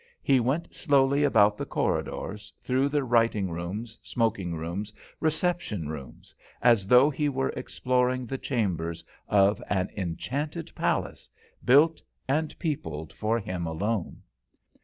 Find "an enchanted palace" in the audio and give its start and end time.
9.69-11.29